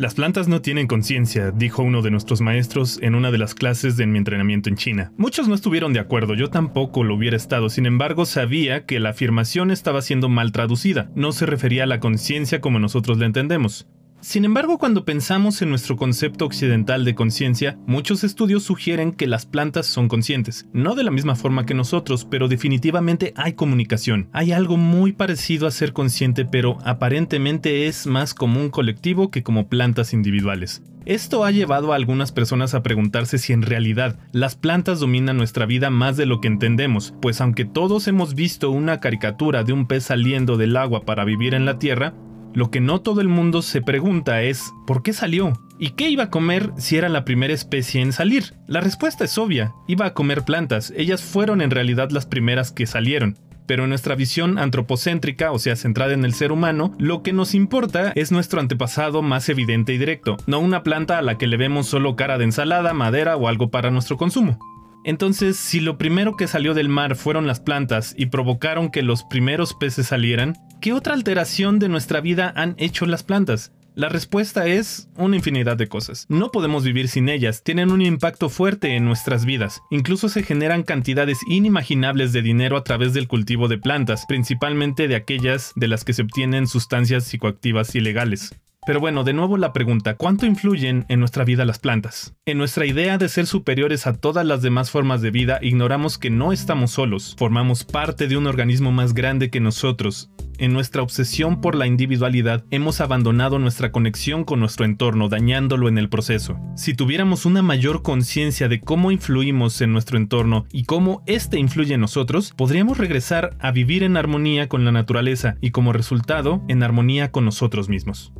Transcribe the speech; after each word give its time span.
Las 0.00 0.14
plantas 0.14 0.48
no 0.48 0.62
tienen 0.62 0.86
conciencia, 0.86 1.50
dijo 1.50 1.82
uno 1.82 2.00
de 2.00 2.10
nuestros 2.10 2.40
maestros 2.40 2.98
en 3.02 3.14
una 3.14 3.30
de 3.30 3.36
las 3.36 3.54
clases 3.54 3.98
de 3.98 4.06
mi 4.06 4.16
entrenamiento 4.16 4.70
en 4.70 4.76
China. 4.76 5.12
Muchos 5.18 5.46
no 5.46 5.54
estuvieron 5.54 5.92
de 5.92 6.00
acuerdo, 6.00 6.32
yo 6.32 6.48
tampoco 6.48 7.04
lo 7.04 7.14
hubiera 7.16 7.36
estado, 7.36 7.68
sin 7.68 7.84
embargo 7.84 8.24
sabía 8.24 8.86
que 8.86 8.98
la 8.98 9.10
afirmación 9.10 9.70
estaba 9.70 10.00
siendo 10.00 10.30
mal 10.30 10.52
traducida, 10.52 11.10
no 11.14 11.32
se 11.32 11.44
refería 11.44 11.82
a 11.82 11.86
la 11.86 12.00
conciencia 12.00 12.62
como 12.62 12.78
nosotros 12.78 13.18
la 13.18 13.26
entendemos. 13.26 13.88
Sin 14.22 14.44
embargo, 14.44 14.76
cuando 14.76 15.06
pensamos 15.06 15.62
en 15.62 15.70
nuestro 15.70 15.96
concepto 15.96 16.44
occidental 16.44 17.06
de 17.06 17.14
conciencia, 17.14 17.78
muchos 17.86 18.22
estudios 18.22 18.62
sugieren 18.62 19.12
que 19.12 19.26
las 19.26 19.46
plantas 19.46 19.86
son 19.86 20.08
conscientes, 20.08 20.66
no 20.74 20.94
de 20.94 21.04
la 21.04 21.10
misma 21.10 21.36
forma 21.36 21.64
que 21.64 21.72
nosotros, 21.72 22.26
pero 22.30 22.46
definitivamente 22.46 23.32
hay 23.34 23.54
comunicación. 23.54 24.28
Hay 24.32 24.52
algo 24.52 24.76
muy 24.76 25.12
parecido 25.12 25.66
a 25.66 25.70
ser 25.70 25.94
consciente, 25.94 26.44
pero 26.44 26.76
aparentemente 26.84 27.86
es 27.86 28.06
más 28.06 28.34
como 28.34 28.60
un 28.60 28.68
colectivo 28.68 29.30
que 29.30 29.42
como 29.42 29.68
plantas 29.68 30.12
individuales. 30.12 30.82
Esto 31.06 31.44
ha 31.44 31.50
llevado 31.50 31.92
a 31.92 31.96
algunas 31.96 32.30
personas 32.30 32.74
a 32.74 32.82
preguntarse 32.82 33.38
si 33.38 33.54
en 33.54 33.62
realidad 33.62 34.18
las 34.32 34.54
plantas 34.54 35.00
dominan 35.00 35.38
nuestra 35.38 35.64
vida 35.64 35.88
más 35.88 36.18
de 36.18 36.26
lo 36.26 36.42
que 36.42 36.48
entendemos, 36.48 37.14
pues 37.22 37.40
aunque 37.40 37.64
todos 37.64 38.06
hemos 38.06 38.34
visto 38.34 38.70
una 38.70 39.00
caricatura 39.00 39.64
de 39.64 39.72
un 39.72 39.86
pez 39.86 40.04
saliendo 40.04 40.58
del 40.58 40.76
agua 40.76 41.06
para 41.06 41.24
vivir 41.24 41.54
en 41.54 41.64
la 41.64 41.78
tierra, 41.78 42.12
lo 42.52 42.70
que 42.70 42.80
no 42.80 43.00
todo 43.00 43.20
el 43.20 43.28
mundo 43.28 43.62
se 43.62 43.80
pregunta 43.80 44.42
es 44.42 44.72
¿por 44.86 45.02
qué 45.02 45.12
salió? 45.12 45.52
¿Y 45.78 45.90
qué 45.90 46.10
iba 46.10 46.24
a 46.24 46.30
comer 46.30 46.72
si 46.76 46.96
era 46.96 47.08
la 47.08 47.24
primera 47.24 47.54
especie 47.54 48.02
en 48.02 48.12
salir? 48.12 48.54
La 48.66 48.80
respuesta 48.80 49.24
es 49.24 49.38
obvia, 49.38 49.72
iba 49.86 50.06
a 50.06 50.14
comer 50.14 50.42
plantas, 50.44 50.92
ellas 50.96 51.22
fueron 51.22 51.60
en 51.62 51.70
realidad 51.70 52.10
las 52.10 52.26
primeras 52.26 52.72
que 52.72 52.86
salieron. 52.86 53.38
Pero 53.66 53.84
en 53.84 53.90
nuestra 53.90 54.16
visión 54.16 54.58
antropocéntrica, 54.58 55.52
o 55.52 55.60
sea, 55.60 55.76
centrada 55.76 56.12
en 56.12 56.24
el 56.24 56.34
ser 56.34 56.50
humano, 56.50 56.92
lo 56.98 57.22
que 57.22 57.32
nos 57.32 57.54
importa 57.54 58.12
es 58.16 58.32
nuestro 58.32 58.60
antepasado 58.60 59.22
más 59.22 59.48
evidente 59.48 59.94
y 59.94 59.98
directo, 59.98 60.36
no 60.48 60.58
una 60.58 60.82
planta 60.82 61.18
a 61.18 61.22
la 61.22 61.38
que 61.38 61.46
le 61.46 61.56
vemos 61.56 61.86
solo 61.86 62.16
cara 62.16 62.36
de 62.36 62.44
ensalada, 62.44 62.92
madera 62.94 63.36
o 63.36 63.46
algo 63.46 63.70
para 63.70 63.92
nuestro 63.92 64.16
consumo. 64.16 64.58
Entonces, 65.04 65.56
si 65.56 65.80
lo 65.80 65.96
primero 65.96 66.36
que 66.36 66.46
salió 66.46 66.74
del 66.74 66.88
mar 66.88 67.16
fueron 67.16 67.46
las 67.46 67.60
plantas 67.60 68.14
y 68.18 68.26
provocaron 68.26 68.90
que 68.90 69.02
los 69.02 69.24
primeros 69.24 69.74
peces 69.74 70.08
salieran, 70.08 70.56
¿qué 70.80 70.92
otra 70.92 71.14
alteración 71.14 71.78
de 71.78 71.88
nuestra 71.88 72.20
vida 72.20 72.52
han 72.56 72.74
hecho 72.78 73.06
las 73.06 73.22
plantas? 73.22 73.72
La 73.94 74.08
respuesta 74.08 74.66
es 74.66 75.08
una 75.16 75.36
infinidad 75.36 75.76
de 75.76 75.88
cosas. 75.88 76.24
No 76.28 76.50
podemos 76.52 76.84
vivir 76.84 77.08
sin 77.08 77.28
ellas, 77.28 77.62
tienen 77.62 77.90
un 77.90 78.00
impacto 78.00 78.48
fuerte 78.48 78.96
en 78.96 79.04
nuestras 79.04 79.44
vidas. 79.44 79.82
Incluso 79.90 80.28
se 80.28 80.42
generan 80.42 80.84
cantidades 80.84 81.40
inimaginables 81.46 82.32
de 82.32 82.40
dinero 82.40 82.76
a 82.76 82.84
través 82.84 83.12
del 83.12 83.28
cultivo 83.28 83.68
de 83.68 83.78
plantas, 83.78 84.24
principalmente 84.26 85.08
de 85.08 85.16
aquellas 85.16 85.72
de 85.74 85.88
las 85.88 86.04
que 86.04 86.12
se 86.12 86.22
obtienen 86.22 86.66
sustancias 86.66 87.24
psicoactivas 87.24 87.94
ilegales. 87.94 88.54
Pero 88.86 88.98
bueno, 88.98 89.24
de 89.24 89.34
nuevo 89.34 89.58
la 89.58 89.74
pregunta, 89.74 90.16
¿cuánto 90.16 90.46
influyen 90.46 91.04
en 91.08 91.20
nuestra 91.20 91.44
vida 91.44 91.66
las 91.66 91.78
plantas? 91.78 92.34
En 92.46 92.56
nuestra 92.56 92.86
idea 92.86 93.18
de 93.18 93.28
ser 93.28 93.46
superiores 93.46 94.06
a 94.06 94.14
todas 94.14 94.46
las 94.46 94.62
demás 94.62 94.90
formas 94.90 95.20
de 95.20 95.30
vida, 95.30 95.58
ignoramos 95.60 96.16
que 96.16 96.30
no 96.30 96.50
estamos 96.50 96.92
solos, 96.92 97.36
formamos 97.38 97.84
parte 97.84 98.26
de 98.26 98.38
un 98.38 98.46
organismo 98.46 98.90
más 98.90 99.12
grande 99.12 99.50
que 99.50 99.60
nosotros. 99.60 100.30
En 100.56 100.72
nuestra 100.72 101.02
obsesión 101.02 101.60
por 101.60 101.74
la 101.74 101.86
individualidad, 101.86 102.64
hemos 102.70 103.02
abandonado 103.02 103.58
nuestra 103.58 103.92
conexión 103.92 104.44
con 104.44 104.60
nuestro 104.60 104.86
entorno, 104.86 105.28
dañándolo 105.28 105.88
en 105.88 105.98
el 105.98 106.08
proceso. 106.08 106.58
Si 106.74 106.94
tuviéramos 106.94 107.44
una 107.44 107.62
mayor 107.62 108.02
conciencia 108.02 108.68
de 108.68 108.80
cómo 108.80 109.10
influimos 109.10 109.78
en 109.82 109.92
nuestro 109.92 110.16
entorno 110.16 110.64
y 110.72 110.84
cómo 110.84 111.22
éste 111.26 111.58
influye 111.58 111.94
en 111.94 112.00
nosotros, 112.00 112.54
podríamos 112.56 112.96
regresar 112.96 113.56
a 113.60 113.72
vivir 113.72 114.02
en 114.04 114.16
armonía 114.16 114.68
con 114.68 114.86
la 114.86 114.92
naturaleza 114.92 115.56
y 115.60 115.70
como 115.70 115.92
resultado, 115.92 116.62
en 116.68 116.82
armonía 116.82 117.30
con 117.30 117.44
nosotros 117.44 117.90
mismos. 117.90 118.32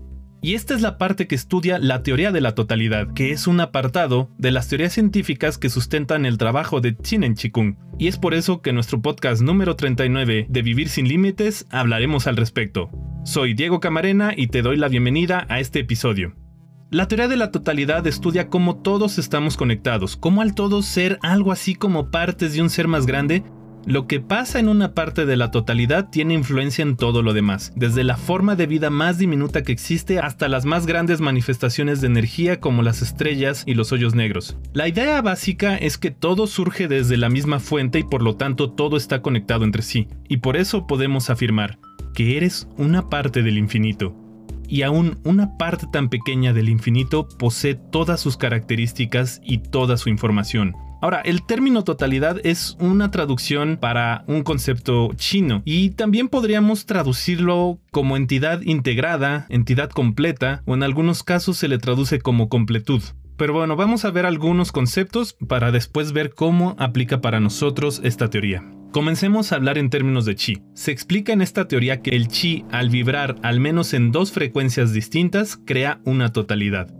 Y 0.42 0.54
esta 0.54 0.74
es 0.74 0.80
la 0.80 0.96
parte 0.96 1.26
que 1.26 1.34
estudia 1.34 1.78
la 1.78 2.02
teoría 2.02 2.32
de 2.32 2.40
la 2.40 2.54
totalidad, 2.54 3.12
que 3.12 3.30
es 3.30 3.46
un 3.46 3.60
apartado 3.60 4.30
de 4.38 4.50
las 4.50 4.68
teorías 4.68 4.94
científicas 4.94 5.58
que 5.58 5.68
sustentan 5.68 6.24
el 6.24 6.38
trabajo 6.38 6.80
de 6.80 6.96
Chinen 6.96 7.34
Chikung. 7.34 7.76
Y 7.98 8.08
es 8.08 8.16
por 8.16 8.32
eso 8.32 8.62
que 8.62 8.70
en 8.70 8.76
nuestro 8.76 9.02
podcast 9.02 9.42
número 9.42 9.76
39 9.76 10.46
de 10.48 10.62
Vivir 10.62 10.88
sin 10.88 11.08
Límites 11.08 11.66
hablaremos 11.70 12.26
al 12.26 12.38
respecto. 12.38 12.88
Soy 13.22 13.52
Diego 13.52 13.80
Camarena 13.80 14.32
y 14.34 14.46
te 14.46 14.62
doy 14.62 14.78
la 14.78 14.88
bienvenida 14.88 15.44
a 15.50 15.60
este 15.60 15.80
episodio. 15.80 16.34
La 16.90 17.06
teoría 17.06 17.28
de 17.28 17.36
la 17.36 17.50
totalidad 17.50 18.06
estudia 18.06 18.48
cómo 18.48 18.78
todos 18.78 19.18
estamos 19.18 19.58
conectados, 19.58 20.16
cómo 20.16 20.40
al 20.40 20.54
todo 20.54 20.80
ser 20.80 21.18
algo 21.20 21.52
así 21.52 21.74
como 21.74 22.10
partes 22.10 22.54
de 22.54 22.62
un 22.62 22.70
ser 22.70 22.88
más 22.88 23.04
grande 23.04 23.44
lo 23.86 24.06
que 24.06 24.20
pasa 24.20 24.58
en 24.58 24.68
una 24.68 24.94
parte 24.94 25.26
de 25.26 25.36
la 25.36 25.50
totalidad 25.50 26.10
tiene 26.10 26.34
influencia 26.34 26.82
en 26.82 26.96
todo 26.96 27.22
lo 27.22 27.32
demás, 27.32 27.72
desde 27.76 28.04
la 28.04 28.16
forma 28.16 28.54
de 28.54 28.66
vida 28.66 28.90
más 28.90 29.18
diminuta 29.18 29.62
que 29.62 29.72
existe 29.72 30.18
hasta 30.18 30.48
las 30.48 30.64
más 30.64 30.86
grandes 30.86 31.20
manifestaciones 31.20 32.00
de 32.00 32.08
energía 32.08 32.60
como 32.60 32.82
las 32.82 33.02
estrellas 33.02 33.64
y 33.66 33.74
los 33.74 33.92
hoyos 33.92 34.14
negros. 34.14 34.56
La 34.72 34.86
idea 34.86 35.22
básica 35.22 35.76
es 35.76 35.98
que 35.98 36.10
todo 36.10 36.46
surge 36.46 36.88
desde 36.88 37.16
la 37.16 37.30
misma 37.30 37.58
fuente 37.58 38.00
y 38.00 38.04
por 38.04 38.22
lo 38.22 38.36
tanto 38.36 38.70
todo 38.70 38.96
está 38.96 39.22
conectado 39.22 39.64
entre 39.64 39.82
sí, 39.82 40.08
y 40.28 40.38
por 40.38 40.56
eso 40.56 40.86
podemos 40.86 41.30
afirmar 41.30 41.78
que 42.14 42.36
eres 42.36 42.68
una 42.76 43.08
parte 43.08 43.42
del 43.42 43.58
infinito. 43.58 44.14
Y 44.68 44.82
aún 44.82 45.18
una 45.24 45.56
parte 45.56 45.86
tan 45.92 46.08
pequeña 46.08 46.52
del 46.52 46.68
infinito 46.68 47.26
posee 47.26 47.74
todas 47.74 48.20
sus 48.20 48.36
características 48.36 49.40
y 49.42 49.58
toda 49.58 49.96
su 49.96 50.10
información. 50.10 50.74
Ahora, 51.00 51.22
el 51.22 51.42
término 51.42 51.82
totalidad 51.82 52.40
es 52.44 52.76
una 52.78 53.10
traducción 53.10 53.78
para 53.80 54.22
un 54.26 54.42
concepto 54.42 55.10
chino 55.16 55.62
y 55.64 55.90
también 55.90 56.28
podríamos 56.28 56.84
traducirlo 56.84 57.78
como 57.90 58.18
entidad 58.18 58.60
integrada, 58.62 59.46
entidad 59.48 59.90
completa 59.90 60.62
o 60.66 60.74
en 60.74 60.82
algunos 60.82 61.22
casos 61.22 61.56
se 61.56 61.68
le 61.68 61.78
traduce 61.78 62.20
como 62.20 62.50
completud. 62.50 63.02
Pero 63.38 63.54
bueno, 63.54 63.76
vamos 63.76 64.04
a 64.04 64.10
ver 64.10 64.26
algunos 64.26 64.72
conceptos 64.72 65.34
para 65.48 65.72
después 65.72 66.12
ver 66.12 66.34
cómo 66.34 66.76
aplica 66.78 67.22
para 67.22 67.40
nosotros 67.40 68.02
esta 68.04 68.28
teoría. 68.28 68.62
Comencemos 68.92 69.52
a 69.52 69.56
hablar 69.56 69.78
en 69.78 69.88
términos 69.88 70.26
de 70.26 70.34
chi. 70.34 70.62
Se 70.74 70.90
explica 70.90 71.32
en 71.32 71.40
esta 71.40 71.66
teoría 71.66 72.02
que 72.02 72.10
el 72.10 72.28
chi, 72.28 72.66
al 72.70 72.90
vibrar 72.90 73.36
al 73.42 73.58
menos 73.58 73.94
en 73.94 74.12
dos 74.12 74.32
frecuencias 74.32 74.92
distintas, 74.92 75.56
crea 75.64 76.00
una 76.04 76.32
totalidad 76.32 76.92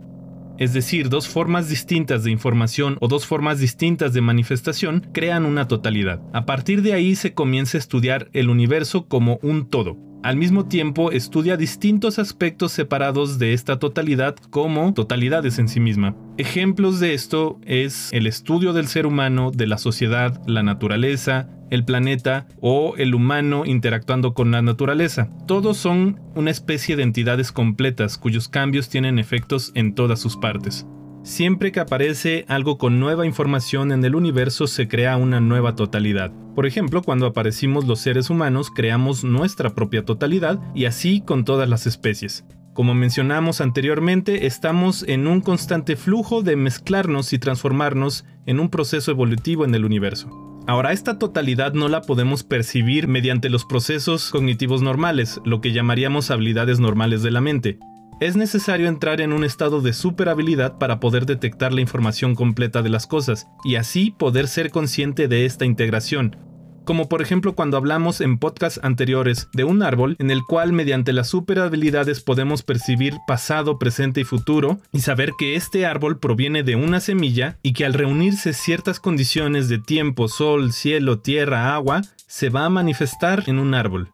es 0.57 0.73
decir, 0.73 1.09
dos 1.09 1.27
formas 1.27 1.69
distintas 1.69 2.23
de 2.23 2.31
información 2.31 2.97
o 2.99 3.07
dos 3.07 3.25
formas 3.25 3.59
distintas 3.59 4.13
de 4.13 4.21
manifestación, 4.21 5.07
crean 5.13 5.45
una 5.45 5.67
totalidad. 5.67 6.21
A 6.33 6.45
partir 6.45 6.81
de 6.81 6.93
ahí 6.93 7.15
se 7.15 7.33
comienza 7.33 7.77
a 7.77 7.79
estudiar 7.79 8.29
el 8.33 8.49
universo 8.49 9.07
como 9.07 9.39
un 9.41 9.69
todo. 9.69 10.10
Al 10.23 10.37
mismo 10.37 10.65
tiempo, 10.65 11.11
estudia 11.11 11.57
distintos 11.57 12.19
aspectos 12.19 12.71
separados 12.71 13.39
de 13.39 13.53
esta 13.53 13.79
totalidad 13.79 14.35
como 14.51 14.93
totalidades 14.93 15.57
en 15.57 15.67
sí 15.67 15.79
misma. 15.79 16.15
Ejemplos 16.37 16.99
de 16.99 17.15
esto 17.15 17.59
es 17.65 18.09
el 18.13 18.27
estudio 18.27 18.71
del 18.73 18.85
ser 18.87 19.07
humano, 19.07 19.49
de 19.49 19.65
la 19.65 19.79
sociedad, 19.79 20.39
la 20.45 20.61
naturaleza, 20.61 21.49
el 21.71 21.85
planeta 21.85 22.47
o 22.59 22.93
el 22.97 23.15
humano 23.15 23.63
interactuando 23.65 24.35
con 24.35 24.51
la 24.51 24.61
naturaleza. 24.61 25.31
Todos 25.47 25.77
son 25.77 26.19
una 26.35 26.51
especie 26.51 26.95
de 26.95 27.03
entidades 27.03 27.51
completas 27.51 28.19
cuyos 28.19 28.47
cambios 28.47 28.89
tienen 28.89 29.17
efectos 29.17 29.71
en 29.73 29.95
todas 29.95 30.19
sus 30.19 30.37
partes. 30.37 30.85
Siempre 31.23 31.71
que 31.71 31.79
aparece 31.79 32.45
algo 32.47 32.77
con 32.77 32.99
nueva 32.99 33.25
información 33.25 33.91
en 33.91 34.05
el 34.05 34.13
universo 34.13 34.67
se 34.67 34.87
crea 34.87 35.17
una 35.17 35.39
nueva 35.39 35.75
totalidad. 35.75 36.31
Por 36.55 36.65
ejemplo, 36.65 37.01
cuando 37.01 37.25
aparecimos 37.25 37.85
los 37.85 37.99
seres 37.99 38.29
humanos 38.29 38.69
creamos 38.69 39.23
nuestra 39.23 39.73
propia 39.73 40.03
totalidad 40.03 40.59
y 40.75 40.85
así 40.85 41.21
con 41.21 41.45
todas 41.45 41.69
las 41.69 41.87
especies. 41.87 42.45
Como 42.73 42.93
mencionamos 42.93 43.59
anteriormente, 43.59 44.45
estamos 44.45 45.03
en 45.07 45.27
un 45.27 45.41
constante 45.41 45.95
flujo 45.95 46.41
de 46.41 46.55
mezclarnos 46.55 47.33
y 47.33 47.39
transformarnos 47.39 48.25
en 48.45 48.59
un 48.59 48.69
proceso 48.69 49.11
evolutivo 49.11 49.65
en 49.65 49.75
el 49.75 49.85
universo. 49.85 50.29
Ahora, 50.67 50.93
esta 50.93 51.17
totalidad 51.17 51.73
no 51.73 51.89
la 51.89 52.01
podemos 52.01 52.43
percibir 52.43 53.07
mediante 53.07 53.49
los 53.49 53.65
procesos 53.65 54.29
cognitivos 54.29 54.81
normales, 54.81 55.41
lo 55.43 55.59
que 55.59 55.73
llamaríamos 55.73 56.31
habilidades 56.31 56.79
normales 56.79 57.23
de 57.23 57.31
la 57.31 57.41
mente. 57.41 57.79
Es 58.21 58.35
necesario 58.35 58.87
entrar 58.87 59.19
en 59.19 59.33
un 59.33 59.43
estado 59.43 59.81
de 59.81 59.93
superhabilidad 59.93 60.77
para 60.77 60.99
poder 60.99 61.25
detectar 61.25 61.73
la 61.73 61.81
información 61.81 62.35
completa 62.35 62.83
de 62.83 62.89
las 62.89 63.07
cosas, 63.07 63.47
y 63.63 63.77
así 63.77 64.11
poder 64.11 64.47
ser 64.47 64.69
consciente 64.69 65.27
de 65.27 65.47
esta 65.47 65.65
integración, 65.65 66.37
como 66.85 67.09
por 67.09 67.23
ejemplo 67.23 67.55
cuando 67.55 67.77
hablamos 67.77 68.21
en 68.21 68.37
podcasts 68.37 68.79
anteriores 68.83 69.47
de 69.53 69.63
un 69.63 69.81
árbol 69.81 70.17
en 70.19 70.29
el 70.29 70.43
cual 70.43 70.71
mediante 70.71 71.13
las 71.13 71.29
super 71.29 71.57
habilidades 71.57 72.21
podemos 72.21 72.61
percibir 72.61 73.15
pasado, 73.25 73.79
presente 73.79 74.21
y 74.21 74.23
futuro 74.23 74.77
y 74.91 74.99
saber 74.99 75.31
que 75.35 75.55
este 75.55 75.87
árbol 75.87 76.19
proviene 76.19 76.61
de 76.61 76.75
una 76.75 76.99
semilla 76.99 77.57
y 77.63 77.73
que 77.73 77.85
al 77.85 77.95
reunirse 77.95 78.53
ciertas 78.53 78.99
condiciones 78.99 79.67
de 79.67 79.79
tiempo, 79.79 80.27
sol, 80.27 80.73
cielo, 80.73 81.21
tierra, 81.21 81.73
agua, 81.73 82.03
se 82.27 82.49
va 82.49 82.65
a 82.65 82.69
manifestar 82.69 83.45
en 83.47 83.57
un 83.57 83.73
árbol. 83.73 84.11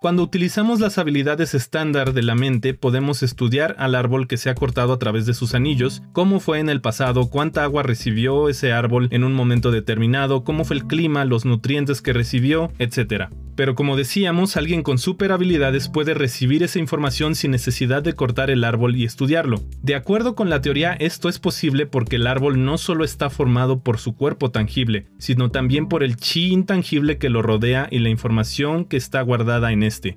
Cuando 0.00 0.22
utilizamos 0.22 0.80
las 0.80 0.96
habilidades 0.96 1.52
estándar 1.52 2.14
de 2.14 2.22
la 2.22 2.34
mente, 2.34 2.72
podemos 2.72 3.22
estudiar 3.22 3.76
al 3.78 3.94
árbol 3.94 4.28
que 4.28 4.38
se 4.38 4.48
ha 4.48 4.54
cortado 4.54 4.94
a 4.94 4.98
través 4.98 5.26
de 5.26 5.34
sus 5.34 5.54
anillos, 5.54 6.02
cómo 6.14 6.40
fue 6.40 6.58
en 6.58 6.70
el 6.70 6.80
pasado, 6.80 7.28
cuánta 7.28 7.64
agua 7.64 7.82
recibió 7.82 8.48
ese 8.48 8.72
árbol 8.72 9.08
en 9.10 9.24
un 9.24 9.34
momento 9.34 9.70
determinado, 9.70 10.42
cómo 10.42 10.64
fue 10.64 10.76
el 10.76 10.86
clima, 10.86 11.26
los 11.26 11.44
nutrientes 11.44 12.00
que 12.00 12.14
recibió, 12.14 12.72
etc. 12.78 13.28
Pero 13.60 13.74
como 13.74 13.94
decíamos, 13.94 14.56
alguien 14.56 14.82
con 14.82 14.96
super 14.96 15.32
habilidades 15.32 15.90
puede 15.90 16.14
recibir 16.14 16.62
esa 16.62 16.78
información 16.78 17.34
sin 17.34 17.50
necesidad 17.50 18.02
de 18.02 18.14
cortar 18.14 18.48
el 18.48 18.64
árbol 18.64 18.96
y 18.96 19.04
estudiarlo. 19.04 19.60
De 19.82 19.94
acuerdo 19.94 20.34
con 20.34 20.48
la 20.48 20.62
teoría, 20.62 20.94
esto 20.94 21.28
es 21.28 21.38
posible 21.38 21.84
porque 21.84 22.16
el 22.16 22.26
árbol 22.26 22.64
no 22.64 22.78
solo 22.78 23.04
está 23.04 23.28
formado 23.28 23.82
por 23.82 23.98
su 23.98 24.16
cuerpo 24.16 24.50
tangible, 24.50 25.08
sino 25.18 25.50
también 25.50 25.88
por 25.88 26.02
el 26.02 26.16
chi 26.16 26.50
intangible 26.50 27.18
que 27.18 27.28
lo 27.28 27.42
rodea 27.42 27.86
y 27.90 27.98
la 27.98 28.08
información 28.08 28.86
que 28.86 28.96
está 28.96 29.20
guardada 29.20 29.72
en 29.72 29.82
este. 29.82 30.16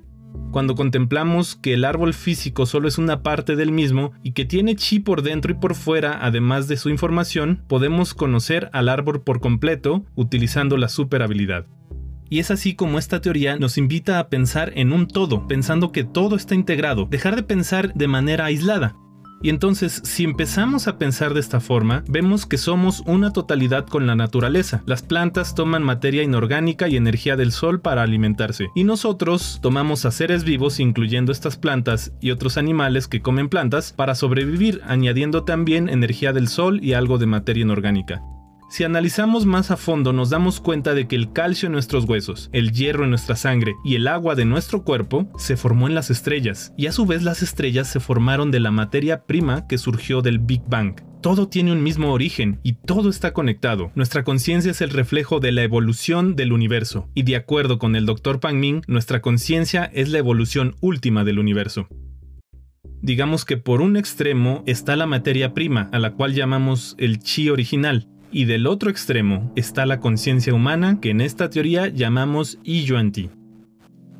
Cuando 0.50 0.74
contemplamos 0.74 1.54
que 1.54 1.74
el 1.74 1.84
árbol 1.84 2.14
físico 2.14 2.64
solo 2.64 2.88
es 2.88 2.96
una 2.96 3.22
parte 3.22 3.56
del 3.56 3.72
mismo 3.72 4.12
y 4.22 4.32
que 4.32 4.46
tiene 4.46 4.74
chi 4.74 5.00
por 5.00 5.20
dentro 5.20 5.52
y 5.52 5.56
por 5.56 5.74
fuera 5.74 6.24
además 6.24 6.66
de 6.66 6.78
su 6.78 6.88
información, 6.88 7.62
podemos 7.68 8.14
conocer 8.14 8.70
al 8.72 8.88
árbol 8.88 9.20
por 9.20 9.40
completo 9.40 10.02
utilizando 10.14 10.78
la 10.78 10.88
super 10.88 11.20
habilidad. 11.20 11.66
Y 12.28 12.38
es 12.38 12.50
así 12.50 12.74
como 12.74 12.98
esta 12.98 13.20
teoría 13.20 13.56
nos 13.56 13.78
invita 13.78 14.18
a 14.18 14.28
pensar 14.28 14.72
en 14.76 14.92
un 14.92 15.06
todo, 15.06 15.46
pensando 15.46 15.92
que 15.92 16.04
todo 16.04 16.36
está 16.36 16.54
integrado, 16.54 17.06
dejar 17.10 17.36
de 17.36 17.42
pensar 17.42 17.92
de 17.94 18.08
manera 18.08 18.46
aislada. 18.46 18.96
Y 19.44 19.50
entonces, 19.50 20.00
si 20.04 20.24
empezamos 20.24 20.88
a 20.88 20.96
pensar 20.96 21.34
de 21.34 21.40
esta 21.40 21.60
forma, 21.60 22.02
vemos 22.08 22.46
que 22.46 22.56
somos 22.56 23.02
una 23.04 23.30
totalidad 23.30 23.84
con 23.84 24.06
la 24.06 24.14
naturaleza. 24.14 24.82
Las 24.86 25.02
plantas 25.02 25.54
toman 25.54 25.82
materia 25.82 26.22
inorgánica 26.22 26.88
y 26.88 26.96
energía 26.96 27.36
del 27.36 27.52
sol 27.52 27.82
para 27.82 28.02
alimentarse, 28.02 28.68
y 28.74 28.84
nosotros 28.84 29.58
tomamos 29.60 30.06
a 30.06 30.12
seres 30.12 30.44
vivos, 30.44 30.80
incluyendo 30.80 31.30
estas 31.30 31.58
plantas 31.58 32.14
y 32.22 32.30
otros 32.30 32.56
animales 32.56 33.06
que 33.06 33.20
comen 33.20 33.50
plantas, 33.50 33.92
para 33.92 34.14
sobrevivir, 34.14 34.80
añadiendo 34.86 35.44
también 35.44 35.90
energía 35.90 36.32
del 36.32 36.48
sol 36.48 36.82
y 36.82 36.94
algo 36.94 37.18
de 37.18 37.26
materia 37.26 37.62
inorgánica. 37.64 38.22
Si 38.74 38.82
analizamos 38.82 39.46
más 39.46 39.70
a 39.70 39.76
fondo 39.76 40.12
nos 40.12 40.30
damos 40.30 40.58
cuenta 40.58 40.94
de 40.94 41.06
que 41.06 41.14
el 41.14 41.32
calcio 41.32 41.68
en 41.68 41.72
nuestros 41.74 42.06
huesos, 42.06 42.50
el 42.52 42.72
hierro 42.72 43.04
en 43.04 43.10
nuestra 43.10 43.36
sangre 43.36 43.76
y 43.84 43.94
el 43.94 44.08
agua 44.08 44.34
de 44.34 44.46
nuestro 44.46 44.82
cuerpo 44.82 45.30
se 45.38 45.56
formó 45.56 45.86
en 45.86 45.94
las 45.94 46.10
estrellas, 46.10 46.74
y 46.76 46.88
a 46.88 46.92
su 46.92 47.06
vez 47.06 47.22
las 47.22 47.40
estrellas 47.40 47.86
se 47.86 48.00
formaron 48.00 48.50
de 48.50 48.58
la 48.58 48.72
materia 48.72 49.26
prima 49.26 49.68
que 49.68 49.78
surgió 49.78 50.22
del 50.22 50.40
Big 50.40 50.62
Bang. 50.66 50.96
Todo 51.22 51.46
tiene 51.46 51.70
un 51.70 51.84
mismo 51.84 52.12
origen 52.12 52.58
y 52.64 52.72
todo 52.72 53.10
está 53.10 53.32
conectado. 53.32 53.92
Nuestra 53.94 54.24
conciencia 54.24 54.72
es 54.72 54.80
el 54.80 54.90
reflejo 54.90 55.38
de 55.38 55.52
la 55.52 55.62
evolución 55.62 56.34
del 56.34 56.52
universo, 56.52 57.08
y 57.14 57.22
de 57.22 57.36
acuerdo 57.36 57.78
con 57.78 57.94
el 57.94 58.06
Dr. 58.06 58.40
Pang 58.40 58.56
Ming, 58.56 58.82
nuestra 58.88 59.22
conciencia 59.22 59.84
es 59.84 60.08
la 60.08 60.18
evolución 60.18 60.74
última 60.80 61.22
del 61.22 61.38
universo. 61.38 61.86
Digamos 63.04 63.44
que 63.44 63.58
por 63.58 63.82
un 63.82 63.98
extremo 63.98 64.64
está 64.66 64.96
la 64.96 65.06
materia 65.06 65.52
prima, 65.52 65.90
a 65.92 65.98
la 65.98 66.14
cual 66.14 66.32
llamamos 66.32 66.96
el 66.98 67.18
chi 67.18 67.50
original, 67.50 68.08
y 68.34 68.46
del 68.46 68.66
otro 68.66 68.90
extremo 68.90 69.52
está 69.54 69.86
la 69.86 70.00
conciencia 70.00 70.52
humana 70.52 70.98
que 71.00 71.10
en 71.10 71.20
esta 71.20 71.48
teoría 71.48 71.86
llamamos 71.86 72.58
Ti. 72.64 73.30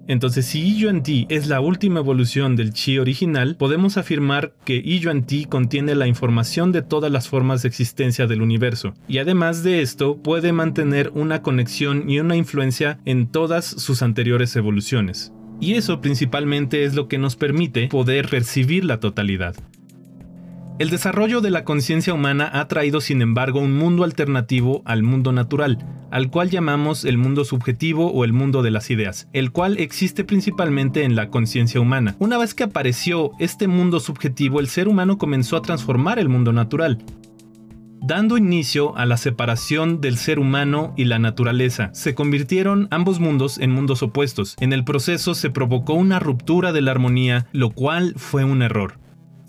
Entonces, 0.06 0.46
si 0.46 0.86
Ti 1.02 1.26
es 1.28 1.48
la 1.48 1.60
última 1.60 1.98
evolución 1.98 2.54
del 2.54 2.72
Chi 2.72 2.98
original, 2.98 3.56
podemos 3.56 3.96
afirmar 3.96 4.54
que 4.64 4.80
Ti 5.26 5.46
contiene 5.46 5.96
la 5.96 6.06
información 6.06 6.70
de 6.70 6.82
todas 6.82 7.10
las 7.10 7.28
formas 7.28 7.62
de 7.62 7.68
existencia 7.68 8.28
del 8.28 8.40
universo, 8.40 8.94
y 9.08 9.18
además 9.18 9.64
de 9.64 9.82
esto, 9.82 10.16
puede 10.18 10.52
mantener 10.52 11.10
una 11.14 11.42
conexión 11.42 12.08
y 12.08 12.20
una 12.20 12.36
influencia 12.36 13.00
en 13.04 13.26
todas 13.26 13.64
sus 13.64 14.00
anteriores 14.02 14.54
evoluciones. 14.54 15.32
Y 15.60 15.74
eso 15.74 16.00
principalmente 16.00 16.84
es 16.84 16.94
lo 16.94 17.08
que 17.08 17.18
nos 17.18 17.34
permite 17.34 17.88
poder 17.88 18.28
percibir 18.28 18.84
la 18.84 19.00
totalidad. 19.00 19.56
El 20.76 20.90
desarrollo 20.90 21.40
de 21.40 21.52
la 21.52 21.62
conciencia 21.62 22.12
humana 22.12 22.50
ha 22.52 22.66
traído 22.66 23.00
sin 23.00 23.22
embargo 23.22 23.60
un 23.60 23.76
mundo 23.76 24.02
alternativo 24.02 24.82
al 24.84 25.04
mundo 25.04 25.30
natural, 25.30 25.78
al 26.10 26.30
cual 26.30 26.50
llamamos 26.50 27.04
el 27.04 27.16
mundo 27.16 27.44
subjetivo 27.44 28.10
o 28.10 28.24
el 28.24 28.32
mundo 28.32 28.60
de 28.60 28.72
las 28.72 28.90
ideas, 28.90 29.28
el 29.32 29.52
cual 29.52 29.78
existe 29.78 30.24
principalmente 30.24 31.04
en 31.04 31.14
la 31.14 31.28
conciencia 31.28 31.80
humana. 31.80 32.16
Una 32.18 32.38
vez 32.38 32.54
que 32.54 32.64
apareció 32.64 33.30
este 33.38 33.68
mundo 33.68 34.00
subjetivo, 34.00 34.58
el 34.58 34.66
ser 34.66 34.88
humano 34.88 35.16
comenzó 35.16 35.56
a 35.56 35.62
transformar 35.62 36.18
el 36.18 36.28
mundo 36.28 36.52
natural, 36.52 36.98
dando 38.02 38.36
inicio 38.36 38.96
a 38.96 39.06
la 39.06 39.16
separación 39.16 40.00
del 40.00 40.16
ser 40.16 40.40
humano 40.40 40.92
y 40.96 41.04
la 41.04 41.20
naturaleza. 41.20 41.90
Se 41.94 42.16
convirtieron 42.16 42.88
ambos 42.90 43.20
mundos 43.20 43.58
en 43.58 43.70
mundos 43.70 44.02
opuestos. 44.02 44.56
En 44.58 44.72
el 44.72 44.82
proceso 44.82 45.36
se 45.36 45.50
provocó 45.50 45.94
una 45.94 46.18
ruptura 46.18 46.72
de 46.72 46.80
la 46.80 46.90
armonía, 46.90 47.46
lo 47.52 47.70
cual 47.70 48.14
fue 48.16 48.42
un 48.42 48.60
error. 48.60 49.03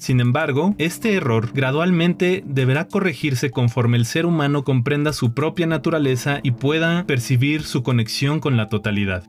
Sin 0.06 0.20
embargo, 0.20 0.76
este 0.78 1.16
error 1.16 1.50
gradualmente 1.52 2.44
deberá 2.46 2.88
corregirse 2.88 3.50
conforme 3.50 3.98
el 3.98 4.06
ser 4.06 4.28
humano 4.28 4.64
comprenda 4.64 5.14
su 5.14 5.34
propia 5.34 5.66
naturaleza 5.66 6.42
y 6.44 6.52
pueda 6.52 7.06
percibir 7.08 7.64
su 7.64 7.82
conexión 7.82 8.40
con 8.40 8.56
la 8.56 8.70
totalidad. 8.70 9.24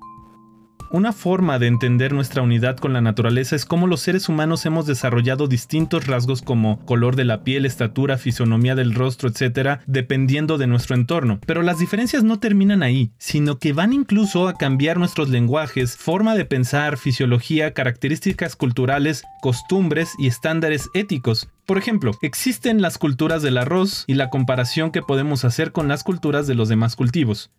Una 0.91 1.12
forma 1.12 1.59
de 1.59 1.67
entender 1.67 2.12
nuestra 2.12 2.43
unidad 2.43 2.77
con 2.77 2.93
la 2.93 3.00
naturaleza 3.00 3.56
es 3.56 3.65
cómo 3.65 3.88
los 3.88 4.00
seres 4.00 4.29
humanos 4.29 4.65
hemos 4.67 4.87
desarrollado 4.87 5.49
distintos 5.49 6.06
rasgos 6.06 6.43
como 6.43 6.79
color 6.87 7.17
de 7.17 7.25
la 7.25 7.43
piel, 7.43 7.67
estatura, 7.67 8.19
fisonomía 8.19 8.77
del 8.77 8.94
rostro, 8.94 9.29
etc., 9.29 9.81
dependiendo 9.87 10.59
de 10.59 10.69
nuestro 10.69 10.94
entorno. 10.94 11.41
Pero 11.44 11.62
las 11.62 11.81
diferencias 11.81 12.23
no 12.23 12.38
terminan 12.38 12.85
ahí, 12.85 13.11
sino 13.19 13.59
que 13.59 13.73
van 13.73 13.93
incluso 13.93 14.47
a 14.47 14.55
cambiar 14.55 14.99
nuestros 14.99 15.29
lenguajes, 15.29 15.97
forma 15.97 16.37
de 16.37 16.44
pensar, 16.44 16.99
fisiología, 16.99 17.73
características 17.73 18.55
culturales, 18.55 19.25
costumbres 19.43 20.12
y 20.19 20.29
estándares 20.29 20.89
éticos. 20.94 21.49
Por 21.67 21.79
ejemplo, 21.79 22.12
existen 22.23 22.81
las 22.81 22.97
culturas 22.97 23.43
del 23.43 23.59
arroz 23.59 24.05
y 24.06 24.15
la 24.15 24.31
comparación 24.31 24.93
que 24.93 25.03
podemos 25.03 25.44
hacer 25.44 25.73
con 25.73 25.89
las 25.89 26.05
culturas 26.05 26.47
de 26.47 26.55
los 26.55 26.69
demás 26.69 26.94
cultivos. 26.94 27.50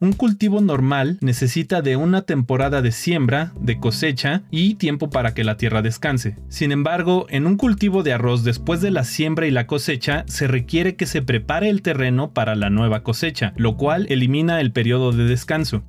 Un 0.00 0.12
cultivo 0.12 0.60
normal 0.60 1.18
necesita 1.22 1.82
de 1.82 1.96
una 1.96 2.22
temporada 2.22 2.82
de 2.82 2.92
siembra, 2.92 3.52
de 3.60 3.80
cosecha 3.80 4.42
y 4.48 4.76
tiempo 4.76 5.10
para 5.10 5.34
que 5.34 5.42
la 5.42 5.56
tierra 5.56 5.82
descanse. 5.82 6.36
Sin 6.48 6.70
embargo, 6.70 7.26
en 7.30 7.48
un 7.48 7.56
cultivo 7.56 8.04
de 8.04 8.12
arroz 8.12 8.44
después 8.44 8.80
de 8.80 8.92
la 8.92 9.02
siembra 9.02 9.48
y 9.48 9.50
la 9.50 9.66
cosecha 9.66 10.24
se 10.28 10.46
requiere 10.46 10.94
que 10.94 11.06
se 11.06 11.20
prepare 11.20 11.68
el 11.68 11.82
terreno 11.82 12.32
para 12.32 12.54
la 12.54 12.70
nueva 12.70 13.02
cosecha, 13.02 13.54
lo 13.56 13.76
cual 13.76 14.06
elimina 14.08 14.60
el 14.60 14.70
periodo 14.70 15.10
de 15.10 15.24
descanso. 15.24 15.82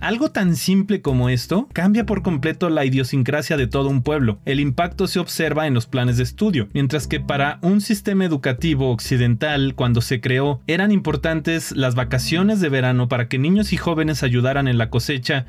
Algo 0.00 0.30
tan 0.30 0.54
simple 0.54 1.00
como 1.00 1.30
esto 1.30 1.68
cambia 1.72 2.04
por 2.04 2.22
completo 2.22 2.68
la 2.68 2.84
idiosincrasia 2.84 3.56
de 3.56 3.66
todo 3.66 3.88
un 3.88 4.02
pueblo. 4.02 4.38
El 4.44 4.60
impacto 4.60 5.06
se 5.06 5.18
observa 5.18 5.66
en 5.66 5.74
los 5.74 5.86
planes 5.86 6.18
de 6.18 6.24
estudio, 6.24 6.68
mientras 6.74 7.06
que 7.06 7.20
para 7.20 7.58
un 7.62 7.80
sistema 7.80 8.24
educativo 8.24 8.90
occidental, 8.90 9.74
cuando 9.74 10.02
se 10.02 10.20
creó, 10.20 10.60
eran 10.66 10.92
importantes 10.92 11.72
las 11.72 11.94
vacaciones 11.94 12.60
de 12.60 12.68
verano 12.68 13.08
para 13.08 13.28
que 13.28 13.38
niños 13.38 13.72
y 13.72 13.78
jóvenes 13.78 14.22
ayudaran 14.22 14.68
en 14.68 14.76
la 14.76 14.90
cosecha. 14.90 15.46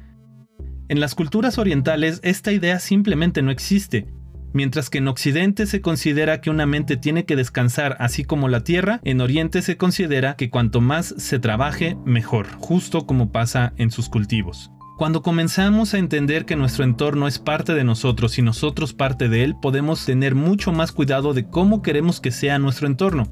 En 0.87 0.99
las 0.99 1.15
culturas 1.15 1.57
orientales 1.57 2.19
esta 2.23 2.51
idea 2.51 2.79
simplemente 2.79 3.41
no 3.41 3.51
existe. 3.51 4.07
Mientras 4.55 4.89
que 4.89 4.99
en 4.99 5.09
Occidente 5.09 5.65
se 5.65 5.81
considera 5.81 6.39
que 6.39 6.49
una 6.49 6.65
mente 6.65 6.95
tiene 6.95 7.25
que 7.25 7.35
descansar 7.35 7.97
así 7.99 8.23
como 8.23 8.47
la 8.47 8.63
Tierra, 8.63 9.01
en 9.03 9.19
Oriente 9.19 9.61
se 9.61 9.75
considera 9.75 10.37
que 10.37 10.49
cuanto 10.49 10.79
más 10.79 11.13
se 11.17 11.39
trabaje, 11.39 11.97
mejor, 12.05 12.47
justo 12.59 13.05
como 13.05 13.33
pasa 13.33 13.73
en 13.75 13.91
sus 13.91 14.07
cultivos. 14.07 14.71
Cuando 14.97 15.21
comenzamos 15.21 15.93
a 15.93 15.97
entender 15.97 16.45
que 16.45 16.55
nuestro 16.55 16.85
entorno 16.85 17.27
es 17.27 17.37
parte 17.37 17.73
de 17.73 17.83
nosotros 17.83 18.37
y 18.37 18.43
nosotros 18.43 18.93
parte 18.93 19.27
de 19.27 19.43
él, 19.43 19.57
podemos 19.61 20.05
tener 20.05 20.35
mucho 20.35 20.71
más 20.71 20.93
cuidado 20.93 21.33
de 21.33 21.49
cómo 21.49 21.81
queremos 21.81 22.21
que 22.21 22.31
sea 22.31 22.57
nuestro 22.57 22.87
entorno. 22.87 23.27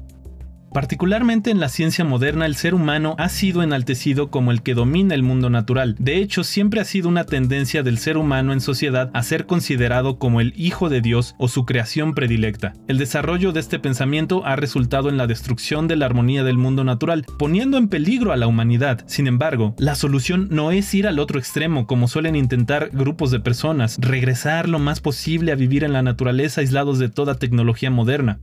Particularmente 0.74 1.52
en 1.52 1.60
la 1.60 1.68
ciencia 1.68 2.04
moderna, 2.04 2.46
el 2.46 2.56
ser 2.56 2.74
humano 2.74 3.14
ha 3.16 3.28
sido 3.28 3.62
enaltecido 3.62 4.28
como 4.32 4.50
el 4.50 4.60
que 4.60 4.74
domina 4.74 5.14
el 5.14 5.22
mundo 5.22 5.48
natural. 5.48 5.94
De 6.00 6.16
hecho, 6.16 6.42
siempre 6.42 6.80
ha 6.80 6.84
sido 6.84 7.08
una 7.08 7.22
tendencia 7.22 7.84
del 7.84 7.96
ser 7.96 8.16
humano 8.16 8.52
en 8.52 8.60
sociedad 8.60 9.08
a 9.14 9.22
ser 9.22 9.46
considerado 9.46 10.18
como 10.18 10.40
el 10.40 10.52
hijo 10.56 10.88
de 10.88 11.00
Dios 11.00 11.36
o 11.38 11.46
su 11.46 11.64
creación 11.64 12.12
predilecta. 12.12 12.72
El 12.88 12.98
desarrollo 12.98 13.52
de 13.52 13.60
este 13.60 13.78
pensamiento 13.78 14.44
ha 14.44 14.56
resultado 14.56 15.08
en 15.08 15.16
la 15.16 15.28
destrucción 15.28 15.86
de 15.86 15.94
la 15.94 16.06
armonía 16.06 16.42
del 16.42 16.58
mundo 16.58 16.82
natural, 16.82 17.24
poniendo 17.38 17.78
en 17.78 17.86
peligro 17.86 18.32
a 18.32 18.36
la 18.36 18.48
humanidad. 18.48 19.04
Sin 19.06 19.28
embargo, 19.28 19.76
la 19.78 19.94
solución 19.94 20.48
no 20.50 20.72
es 20.72 20.92
ir 20.92 21.06
al 21.06 21.20
otro 21.20 21.38
extremo 21.38 21.86
como 21.86 22.08
suelen 22.08 22.34
intentar 22.34 22.90
grupos 22.92 23.30
de 23.30 23.38
personas, 23.38 23.96
regresar 24.00 24.68
lo 24.68 24.80
más 24.80 25.00
posible 25.00 25.52
a 25.52 25.54
vivir 25.54 25.84
en 25.84 25.92
la 25.92 26.02
naturaleza 26.02 26.62
aislados 26.62 26.98
de 26.98 27.10
toda 27.10 27.36
tecnología 27.36 27.92
moderna. 27.92 28.40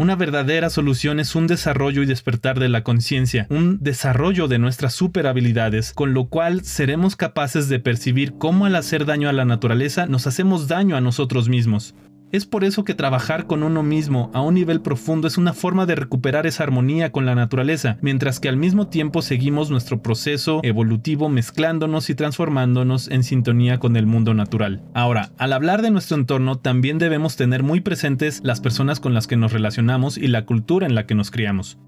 Una 0.00 0.16
verdadera 0.16 0.70
solución 0.70 1.20
es 1.20 1.34
un 1.34 1.46
desarrollo 1.46 2.02
y 2.02 2.06
despertar 2.06 2.58
de 2.58 2.70
la 2.70 2.82
conciencia, 2.82 3.46
un 3.50 3.80
desarrollo 3.82 4.48
de 4.48 4.58
nuestras 4.58 4.94
super 4.94 5.26
habilidades, 5.26 5.92
con 5.92 6.14
lo 6.14 6.28
cual 6.28 6.64
seremos 6.64 7.16
capaces 7.16 7.68
de 7.68 7.80
percibir 7.80 8.32
cómo 8.38 8.64
al 8.64 8.76
hacer 8.76 9.04
daño 9.04 9.28
a 9.28 9.34
la 9.34 9.44
naturaleza 9.44 10.06
nos 10.06 10.26
hacemos 10.26 10.68
daño 10.68 10.96
a 10.96 11.02
nosotros 11.02 11.50
mismos. 11.50 11.94
Es 12.32 12.46
por 12.46 12.62
eso 12.62 12.84
que 12.84 12.94
trabajar 12.94 13.46
con 13.48 13.64
uno 13.64 13.82
mismo 13.82 14.30
a 14.32 14.40
un 14.40 14.54
nivel 14.54 14.80
profundo 14.80 15.26
es 15.26 15.36
una 15.36 15.52
forma 15.52 15.84
de 15.84 15.96
recuperar 15.96 16.46
esa 16.46 16.62
armonía 16.62 17.10
con 17.10 17.26
la 17.26 17.34
naturaleza, 17.34 17.98
mientras 18.02 18.38
que 18.38 18.48
al 18.48 18.56
mismo 18.56 18.86
tiempo 18.86 19.20
seguimos 19.20 19.68
nuestro 19.68 20.00
proceso 20.00 20.60
evolutivo 20.62 21.28
mezclándonos 21.28 22.08
y 22.08 22.14
transformándonos 22.14 23.08
en 23.08 23.24
sintonía 23.24 23.80
con 23.80 23.96
el 23.96 24.06
mundo 24.06 24.32
natural. 24.32 24.80
Ahora, 24.94 25.32
al 25.38 25.52
hablar 25.52 25.82
de 25.82 25.90
nuestro 25.90 26.16
entorno, 26.16 26.56
también 26.56 26.98
debemos 26.98 27.34
tener 27.34 27.64
muy 27.64 27.80
presentes 27.80 28.40
las 28.44 28.60
personas 28.60 29.00
con 29.00 29.12
las 29.12 29.26
que 29.26 29.36
nos 29.36 29.52
relacionamos 29.52 30.16
y 30.16 30.28
la 30.28 30.46
cultura 30.46 30.86
en 30.86 30.94
la 30.94 31.06
que 31.06 31.16
nos 31.16 31.32
criamos. 31.32 31.78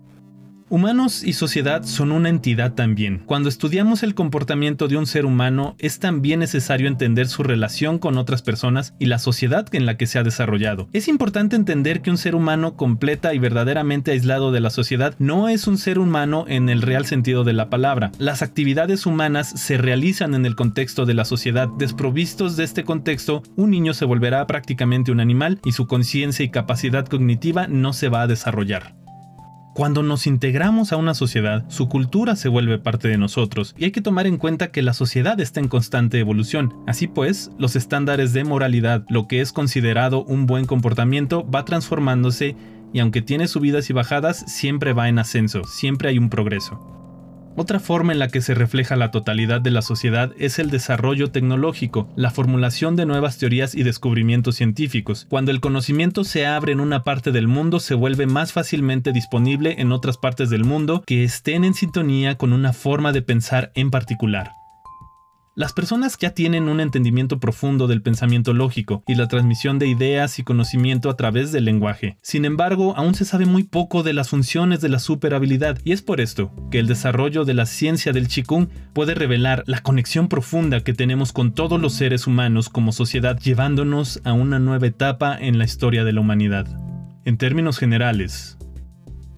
Humanos 0.73 1.23
y 1.23 1.35
sociedad 1.35 1.83
son 1.83 2.13
una 2.13 2.31
entidad 2.31 2.73
también. 2.73 3.25
Cuando 3.27 3.51
estudiamos 3.51 4.03
el 4.03 4.15
comportamiento 4.15 4.89
de 4.89 4.97
un 4.97 5.05
ser 5.05 5.27
humano, 5.27 5.77
es 5.79 5.99
también 5.99 6.41
necesario 6.41 6.89
entender 6.89 7.29
su 7.29 7.43
relación 7.43 7.99
con 7.99 8.17
otras 8.17 8.41
personas 8.41 8.95
y 8.99 9.05
la 9.05 9.19
sociedad 9.19 9.67
en 9.73 9.85
la 9.85 9.99
que 9.99 10.07
se 10.07 10.19
ha 10.19 10.23
desarrollado. 10.23 10.89
Es 10.95 11.09
importante 11.09 11.57
entender 11.57 12.01
que 12.01 12.09
un 12.09 12.17
ser 12.17 12.35
humano 12.35 12.75
completa 12.75 13.35
y 13.35 13.39
verdaderamente 13.39 14.13
aislado 14.13 14.51
de 14.51 14.61
la 14.61 14.71
sociedad 14.71 15.15
no 15.19 15.51
es 15.51 15.67
un 15.67 15.77
ser 15.77 15.99
humano 15.99 16.47
en 16.49 16.71
el 16.71 16.81
real 16.81 17.05
sentido 17.05 17.45
de 17.45 17.53
la 17.53 17.69
palabra. 17.69 18.11
Las 18.17 18.41
actividades 18.41 19.05
humanas 19.05 19.51
se 19.51 19.77
realizan 19.77 20.35
en 20.35 20.47
el 20.47 20.57
contexto 20.57 21.05
de 21.05 21.13
la 21.13 21.27
sociedad. 21.27 21.69
Desprovistos 21.77 22.57
de 22.57 22.65
este 22.65 22.83
contexto, 22.83 23.43
un 23.57 23.73
niño 23.73 23.93
se 23.93 24.07
volverá 24.07 24.47
prácticamente 24.47 25.13
un 25.13 25.21
animal 25.21 25.61
y 25.67 25.73
su 25.73 25.87
conciencia 25.87 26.47
y 26.47 26.51
capacidad 26.51 27.05
cognitiva 27.05 27.67
no 27.69 27.93
se 27.93 28.09
va 28.09 28.23
a 28.23 28.27
desarrollar. 28.27 29.02
Cuando 29.75 30.03
nos 30.03 30.27
integramos 30.27 30.93
a 30.93 30.99
una 30.99 31.15
sociedad, 31.15 31.65
su 31.69 31.89
cultura 31.89 32.37
se 32.37 32.51
vuelve 32.51 32.79
parte 32.79 33.09
de 33.09 33.17
nosotros 33.17 33.75
y 33.79 33.85
hay 33.85 33.91
que 33.91 34.03
tomar 34.03 34.27
en 34.27 34.37
cuenta 34.37 34.71
que 34.71 34.83
la 34.83 34.93
sociedad 34.93 35.41
está 35.41 35.61
en 35.61 35.69
constante 35.69 36.19
evolución. 36.19 36.75
Así 36.87 37.07
pues, 37.07 37.51
los 37.59 37.75
estándares 37.75 38.35
de 38.35 38.45
moralidad, 38.45 39.07
lo 39.09 39.29
que 39.29 39.41
es 39.41 39.51
considerado 39.51 40.25
un 40.25 40.45
buen 40.45 40.67
comportamiento, 40.67 41.49
va 41.51 41.65
transformándose 41.65 42.55
y 42.93 43.01
aunque 43.01 43.23
tiene 43.23 43.49
subidas 43.49 43.89
y 43.89 43.95
bajadas, 43.95 44.45
siempre 44.47 44.93
va 44.93 45.09
en 45.09 45.19
ascenso, 45.19 45.65
siempre 45.65 46.11
hay 46.11 46.19
un 46.19 46.29
progreso. 46.29 47.02
Otra 47.55 47.81
forma 47.81 48.13
en 48.13 48.19
la 48.19 48.29
que 48.29 48.41
se 48.41 48.55
refleja 48.55 48.97
la 48.97 49.11
totalidad 49.11 49.61
de 49.61 49.71
la 49.71 49.83
sociedad 49.83 50.33
es 50.39 50.59
el 50.59 50.71
desarrollo 50.71 51.31
tecnológico, 51.31 52.09
la 52.17 52.31
formulación 52.31 52.97
de 52.97 53.05
nuevas 53.05 53.37
teorías 53.37 53.75
y 53.75 53.83
descubrimientos 53.83 54.57
científicos. 54.57 55.27
Cuando 55.29 55.51
el 55.51 55.61
conocimiento 55.61 56.25
se 56.25 56.47
abre 56.47 56.73
en 56.73 56.81
una 56.81 57.05
parte 57.05 57.31
del 57.31 57.49
mundo, 57.49 57.79
se 57.79 57.95
vuelve 57.95 58.27
más 58.27 58.53
fácilmente 58.53 59.13
disponible 59.13 59.77
en 59.79 59.93
otras 59.93 60.17
partes 60.17 60.49
del 60.49 60.65
mundo 60.65 61.03
que 61.07 61.25
estén 61.25 61.65
en 61.65 61.75
sintonía 61.75 62.37
con 62.37 62.55
una 62.55 62.73
forma 62.73 63.13
de 63.13 63.21
pensar 63.21 63.71
en 63.75 63.91
particular. 63.91 64.62
Las 65.55 65.75
personas 65.75 66.17
ya 66.17 66.31
tienen 66.31 66.67
un 66.67 66.81
entendimiento 66.81 67.39
profundo 67.39 67.87
del 67.87 68.01
pensamiento 68.01 68.55
lógico 68.55 69.05
y 69.07 69.17
la 69.17 69.29
transmisión 69.29 69.79
de 69.79 69.87
ideas 69.87 70.39
y 70.39 70.45
conocimiento 70.45 71.11
a 71.11 71.17
través 71.17 71.53
del 71.53 71.67
lenguaje. 71.67 72.17
Sin 72.23 72.47
embargo, 72.47 72.95
aún 72.97 73.15
se 73.15 73.27
sabe 73.27 73.45
muy 73.45 73.63
poco 73.63 74.03
de 74.03 74.15
las 74.15 74.31
funciones 74.31 74.81
de 74.81 74.89
la 74.89 74.99
superhabilidad 74.99 75.79
y 75.85 75.93
es 75.93 76.01
por 76.01 76.23
esto 76.23 76.51
que 76.71 76.79
el 76.79 76.87
desarrollo 76.87 77.45
de 77.45 77.53
la 77.53 77.67
ciencia 77.67 78.15
del 78.15 78.29
Qigong 78.29 78.71
puede 78.95 79.15
revelar 79.15 79.63
la 79.67 79.83
conexión 79.83 80.29
profunda 80.29 80.81
que 80.81 80.95
tenemos 80.95 81.35
con 81.35 81.53
todos 81.53 81.79
los 81.79 81.93
seres 81.93 82.27
humanos 82.27 82.71
como 82.71 82.91
sociedad 82.91 83.39
llevándonos 83.39 84.23
a 84.25 84.33
una 84.33 84.59
nueva 84.59 84.87
etapa 84.87 85.37
en 85.39 85.59
la 85.59 85.65
historia 85.65 86.03
de 86.05 86.15
la 86.15 86.23
humanidad. 86.23 86.67
En 87.27 87.37
términos 87.37 87.77
generales, 87.77 88.57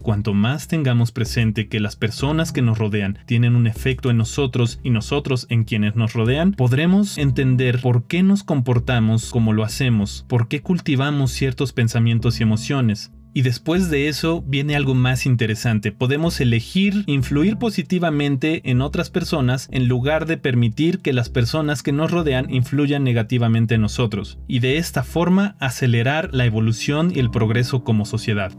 Cuanto 0.04 0.34
más 0.34 0.68
tengamos 0.68 1.12
presente 1.12 1.66
que 1.66 1.80
las 1.80 1.96
personas 1.96 2.52
que 2.52 2.60
nos 2.60 2.76
rodean 2.76 3.18
tienen 3.24 3.56
un 3.56 3.66
efecto 3.66 4.10
en 4.10 4.18
nosotros 4.18 4.78
y 4.82 4.90
nosotros 4.90 5.46
en 5.48 5.64
quienes 5.64 5.96
nos 5.96 6.12
rodean, 6.12 6.52
podremos 6.52 7.16
entender 7.16 7.80
por 7.80 8.06
qué 8.06 8.22
nos 8.22 8.42
comportamos 8.42 9.30
como 9.30 9.54
lo 9.54 9.64
hacemos, 9.64 10.26
por 10.28 10.48
qué 10.48 10.60
cultivamos 10.60 11.32
ciertos 11.32 11.72
pensamientos 11.72 12.38
y 12.38 12.42
emociones, 12.42 13.12
y 13.32 13.40
después 13.40 13.88
de 13.88 14.08
eso 14.08 14.44
viene 14.46 14.76
algo 14.76 14.94
más 14.94 15.24
interesante. 15.24 15.90
Podemos 15.90 16.38
elegir 16.38 17.04
influir 17.06 17.56
positivamente 17.56 18.60
en 18.70 18.82
otras 18.82 19.08
personas 19.08 19.70
en 19.72 19.88
lugar 19.88 20.26
de 20.26 20.36
permitir 20.36 20.98
que 20.98 21.14
las 21.14 21.30
personas 21.30 21.82
que 21.82 21.92
nos 21.92 22.10
rodean 22.10 22.52
influyan 22.52 23.04
negativamente 23.04 23.76
en 23.76 23.80
nosotros. 23.80 24.38
Y 24.48 24.58
de 24.58 24.76
esta 24.76 25.02
forma 25.02 25.56
acelerar 25.60 26.28
la 26.34 26.44
evolución 26.44 27.10
y 27.10 27.20
el 27.20 27.30
progreso 27.30 27.84
como 27.84 28.04
sociedad. 28.04 28.52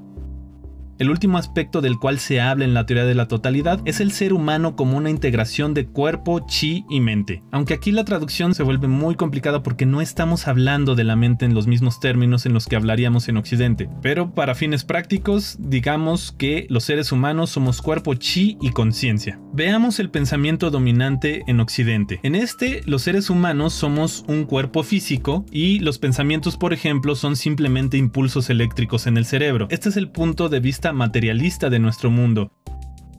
El 0.98 1.10
último 1.10 1.38
aspecto 1.38 1.82
del 1.82 2.00
cual 2.00 2.20
se 2.20 2.40
habla 2.40 2.64
en 2.64 2.74
la 2.74 2.86
teoría 2.86 3.04
de 3.04 3.16
la 3.16 3.28
totalidad 3.28 3.82
es 3.84 4.00
el 4.00 4.14
ser 4.14 4.32
humano 4.32 4.78
como 4.78 4.96
una 4.96 5.10
integración 5.10 5.74
de 5.74 5.88
cuerpo, 5.88 6.46
chi 6.48 6.86
y 6.90 7.02
mente. 7.02 7.44
Aunque 7.52 7.74
aquí 7.74 7.92
la 7.92 8.06
traducción 8.06 8.56
se 8.56 8.64
vuelve 8.64 8.88
muy 8.88 9.16
complicada 9.16 9.62
porque 9.62 9.86
no 9.86 10.00
estamos 10.00 10.48
hablando 10.48 10.96
de 10.96 11.04
la 11.04 11.18
mente 11.18 11.44
en 11.44 11.54
los 11.54 11.68
mismos 11.68 12.00
términos 12.00 12.46
en 12.46 12.54
los 12.54 12.68
que 12.68 12.78
hablaríamos 12.78 13.28
en 13.28 13.36
Occidente. 13.36 13.90
Pero 14.02 14.34
para 14.34 14.56
fines 14.56 14.86
prácticos, 14.86 15.58
digamos 15.60 16.32
que 16.32 16.66
los 16.70 16.86
seres 16.86 17.12
humanos 17.12 17.50
somos 17.50 17.82
cuerpo, 17.82 18.14
chi 18.14 18.58
y 18.62 18.70
conciencia. 18.70 19.38
Veamos 19.52 20.00
el 20.00 20.10
pensamiento 20.10 20.72
dominante 20.72 21.44
en 21.48 21.60
Occidente. 21.60 22.22
En 22.24 22.36
este, 22.36 22.84
los 22.86 23.02
seres 23.02 23.30
humanos 23.30 23.74
somos 23.74 24.24
un 24.30 24.46
cuerpo 24.46 24.82
físico 24.84 25.46
y 25.52 25.80
los 25.80 26.00
pensamientos, 26.00 26.56
por 26.56 26.72
ejemplo, 26.72 27.16
son 27.16 27.36
simplemente 27.36 27.98
impulsos 27.98 28.50
eléctricos 28.50 29.08
en 29.08 29.18
el 29.18 29.26
cerebro. 29.26 29.68
Este 29.70 29.90
es 29.90 29.98
el 29.98 30.10
punto 30.10 30.48
de 30.48 30.62
vista 30.62 30.85
materialista 30.94 31.70
de 31.70 31.80
nuestro 31.80 32.12
mundo. 32.12 32.52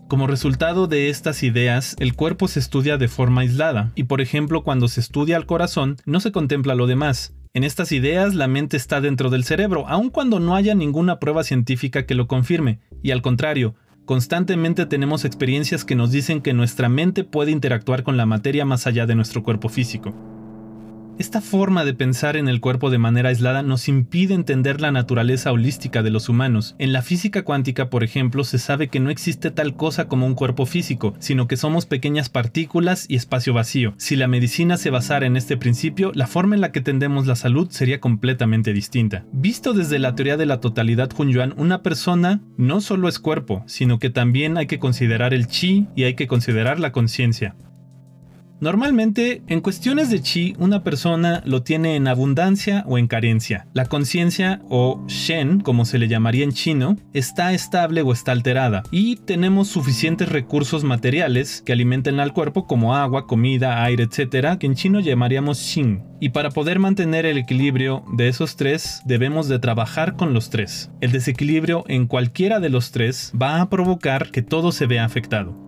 Como 0.08 0.28
resultado 0.28 0.86
de 0.86 1.08
estas 1.08 1.42
ideas, 1.42 1.96
el 1.98 2.14
cuerpo 2.14 2.46
se 2.46 2.60
estudia 2.60 2.96
de 2.96 3.08
forma 3.08 3.40
aislada, 3.40 3.90
y 3.96 4.04
por 4.04 4.20
ejemplo 4.20 4.62
cuando 4.62 4.86
se 4.86 5.00
estudia 5.00 5.36
al 5.36 5.46
corazón, 5.46 5.96
no 6.04 6.20
se 6.20 6.30
contempla 6.30 6.76
lo 6.76 6.86
demás. 6.86 7.34
En 7.54 7.64
estas 7.64 7.90
ideas 7.90 8.34
la 8.34 8.46
mente 8.46 8.76
está 8.76 9.00
dentro 9.00 9.30
del 9.30 9.42
cerebro, 9.42 9.88
aun 9.88 10.10
cuando 10.10 10.38
no 10.38 10.54
haya 10.54 10.74
ninguna 10.74 11.18
prueba 11.18 11.42
científica 11.42 12.06
que 12.06 12.14
lo 12.14 12.28
confirme, 12.28 12.78
y 13.02 13.10
al 13.10 13.22
contrario, 13.22 13.74
constantemente 14.04 14.86
tenemos 14.86 15.24
experiencias 15.24 15.84
que 15.84 15.96
nos 15.96 16.12
dicen 16.12 16.40
que 16.40 16.52
nuestra 16.52 16.88
mente 16.88 17.24
puede 17.24 17.50
interactuar 17.50 18.04
con 18.04 18.16
la 18.16 18.26
materia 18.26 18.64
más 18.64 18.86
allá 18.86 19.06
de 19.06 19.16
nuestro 19.16 19.42
cuerpo 19.42 19.68
físico. 19.68 20.14
Esta 21.18 21.40
forma 21.40 21.86
de 21.86 21.94
pensar 21.94 22.36
en 22.36 22.46
el 22.46 22.60
cuerpo 22.60 22.90
de 22.90 22.98
manera 22.98 23.30
aislada 23.30 23.62
nos 23.62 23.88
impide 23.88 24.34
entender 24.34 24.82
la 24.82 24.92
naturaleza 24.92 25.50
holística 25.50 26.02
de 26.02 26.10
los 26.10 26.28
humanos. 26.28 26.76
En 26.78 26.92
la 26.92 27.00
física 27.00 27.42
cuántica, 27.42 27.88
por 27.88 28.04
ejemplo, 28.04 28.44
se 28.44 28.58
sabe 28.58 28.88
que 28.88 29.00
no 29.00 29.08
existe 29.08 29.50
tal 29.50 29.76
cosa 29.76 30.08
como 30.08 30.26
un 30.26 30.34
cuerpo 30.34 30.66
físico, 30.66 31.14
sino 31.18 31.48
que 31.48 31.56
somos 31.56 31.86
pequeñas 31.86 32.28
partículas 32.28 33.06
y 33.08 33.16
espacio 33.16 33.54
vacío. 33.54 33.94
Si 33.96 34.14
la 34.14 34.28
medicina 34.28 34.76
se 34.76 34.90
basara 34.90 35.24
en 35.24 35.38
este 35.38 35.56
principio, 35.56 36.12
la 36.14 36.26
forma 36.26 36.54
en 36.54 36.60
la 36.60 36.70
que 36.70 36.82
tendemos 36.82 37.26
la 37.26 37.34
salud 37.34 37.68
sería 37.70 37.98
completamente 37.98 38.74
distinta. 38.74 39.24
Visto 39.32 39.72
desde 39.72 39.98
la 39.98 40.14
teoría 40.14 40.36
de 40.36 40.44
la 40.44 40.60
totalidad 40.60 41.10
Hunyuan, 41.16 41.54
una 41.56 41.80
persona 41.82 42.42
no 42.58 42.82
solo 42.82 43.08
es 43.08 43.18
cuerpo, 43.18 43.64
sino 43.66 43.98
que 43.98 44.10
también 44.10 44.58
hay 44.58 44.66
que 44.66 44.78
considerar 44.78 45.32
el 45.32 45.46
chi 45.46 45.86
y 45.96 46.04
hay 46.04 46.12
que 46.12 46.26
considerar 46.26 46.78
la 46.78 46.92
conciencia. 46.92 47.56
Normalmente, 48.58 49.42
en 49.48 49.60
cuestiones 49.60 50.08
de 50.08 50.22
chi, 50.22 50.54
una 50.58 50.82
persona 50.82 51.42
lo 51.44 51.62
tiene 51.62 51.94
en 51.94 52.08
abundancia 52.08 52.84
o 52.86 52.96
en 52.96 53.06
carencia. 53.06 53.66
La 53.74 53.84
conciencia, 53.84 54.62
o 54.70 55.04
shen, 55.08 55.60
como 55.60 55.84
se 55.84 55.98
le 55.98 56.08
llamaría 56.08 56.44
en 56.44 56.52
chino, 56.52 56.96
está 57.12 57.52
estable 57.52 58.00
o 58.00 58.12
está 58.12 58.32
alterada, 58.32 58.82
y 58.90 59.16
tenemos 59.16 59.68
suficientes 59.68 60.30
recursos 60.30 60.84
materiales 60.84 61.62
que 61.66 61.72
alimenten 61.72 62.18
al 62.18 62.32
cuerpo 62.32 62.66
como 62.66 62.94
agua, 62.94 63.26
comida, 63.26 63.84
aire, 63.84 64.04
etc., 64.04 64.56
que 64.58 64.66
en 64.66 64.74
chino 64.74 65.00
llamaríamos 65.00 65.58
xin. 65.58 66.02
Y 66.18 66.30
para 66.30 66.50
poder 66.50 66.78
mantener 66.78 67.26
el 67.26 67.36
equilibrio 67.36 68.04
de 68.16 68.28
esos 68.28 68.56
tres, 68.56 69.02
debemos 69.04 69.48
de 69.48 69.58
trabajar 69.58 70.16
con 70.16 70.32
los 70.32 70.48
tres. 70.48 70.90
El 71.02 71.12
desequilibrio 71.12 71.84
en 71.88 72.06
cualquiera 72.06 72.58
de 72.58 72.70
los 72.70 72.90
tres 72.90 73.32
va 73.40 73.60
a 73.60 73.68
provocar 73.68 74.30
que 74.30 74.40
todo 74.40 74.72
se 74.72 74.86
vea 74.86 75.04
afectado. 75.04 75.65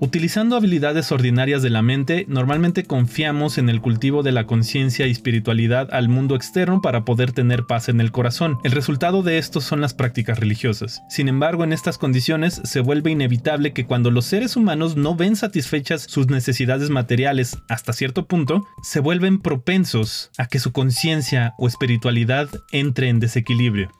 Utilizando 0.00 0.56
habilidades 0.56 1.12
ordinarias 1.12 1.62
de 1.62 1.70
la 1.70 1.80
mente, 1.80 2.26
normalmente 2.28 2.84
confiamos 2.84 3.58
en 3.58 3.68
el 3.68 3.80
cultivo 3.80 4.24
de 4.24 4.32
la 4.32 4.44
conciencia 4.44 5.06
y 5.06 5.12
espiritualidad 5.12 5.88
al 5.92 6.08
mundo 6.08 6.34
externo 6.34 6.82
para 6.82 7.04
poder 7.04 7.32
tener 7.32 7.64
paz 7.66 7.88
en 7.88 8.00
el 8.00 8.10
corazón. 8.10 8.58
El 8.64 8.72
resultado 8.72 9.22
de 9.22 9.38
esto 9.38 9.60
son 9.60 9.80
las 9.80 9.94
prácticas 9.94 10.40
religiosas. 10.40 11.02
Sin 11.08 11.28
embargo, 11.28 11.62
en 11.62 11.72
estas 11.72 11.96
condiciones 11.96 12.60
se 12.64 12.80
vuelve 12.80 13.12
inevitable 13.12 13.72
que 13.72 13.86
cuando 13.86 14.10
los 14.10 14.24
seres 14.24 14.56
humanos 14.56 14.96
no 14.96 15.14
ven 15.14 15.36
satisfechas 15.36 16.02
sus 16.02 16.28
necesidades 16.28 16.90
materiales 16.90 17.58
hasta 17.68 17.92
cierto 17.92 18.26
punto, 18.26 18.66
se 18.82 19.00
vuelven 19.00 19.40
propensos 19.40 20.30
a 20.38 20.46
que 20.46 20.58
su 20.58 20.72
conciencia 20.72 21.54
o 21.56 21.68
espiritualidad 21.68 22.48
entre 22.72 23.08
en 23.08 23.20
desequilibrio. 23.20 23.90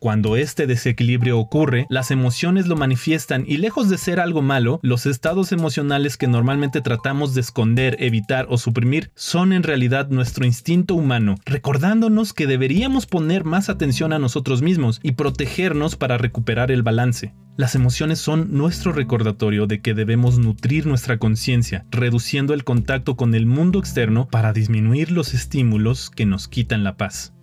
Cuando 0.00 0.36
este 0.36 0.68
desequilibrio 0.68 1.40
ocurre, 1.40 1.86
las 1.90 2.12
emociones 2.12 2.68
lo 2.68 2.76
manifiestan 2.76 3.44
y 3.48 3.56
lejos 3.56 3.88
de 3.88 3.98
ser 3.98 4.20
algo 4.20 4.42
malo, 4.42 4.78
los 4.84 5.06
estados 5.06 5.50
emocionales 5.50 6.16
que 6.16 6.28
normalmente 6.28 6.80
tratamos 6.80 7.34
de 7.34 7.40
esconder, 7.40 7.96
evitar 7.98 8.46
o 8.48 8.58
suprimir 8.58 9.10
son 9.16 9.52
en 9.52 9.64
realidad 9.64 10.08
nuestro 10.10 10.46
instinto 10.46 10.94
humano, 10.94 11.34
recordándonos 11.44 12.32
que 12.32 12.46
deberíamos 12.46 13.06
poner 13.06 13.42
más 13.42 13.68
atención 13.68 14.12
a 14.12 14.20
nosotros 14.20 14.62
mismos 14.62 15.00
y 15.02 15.12
protegernos 15.12 15.96
para 15.96 16.16
recuperar 16.16 16.70
el 16.70 16.84
balance. 16.84 17.34
Las 17.56 17.74
emociones 17.74 18.20
son 18.20 18.56
nuestro 18.56 18.92
recordatorio 18.92 19.66
de 19.66 19.80
que 19.80 19.94
debemos 19.94 20.38
nutrir 20.38 20.86
nuestra 20.86 21.18
conciencia, 21.18 21.86
reduciendo 21.90 22.54
el 22.54 22.62
contacto 22.62 23.16
con 23.16 23.34
el 23.34 23.46
mundo 23.46 23.80
externo 23.80 24.28
para 24.28 24.52
disminuir 24.52 25.10
los 25.10 25.34
estímulos 25.34 26.08
que 26.08 26.24
nos 26.24 26.46
quitan 26.46 26.84
la 26.84 26.96
paz. 26.96 27.34